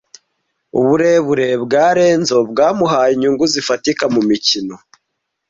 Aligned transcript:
Uburebure 0.79 1.47
bwa 1.63 1.85
Lenzo 1.97 2.37
bwamuhaye 2.51 3.11
inyungu 3.15 3.45
zifatika 3.53 4.03
mumikino. 4.13 4.75